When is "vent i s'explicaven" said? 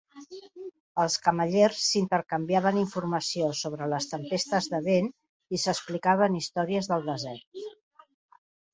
4.91-6.43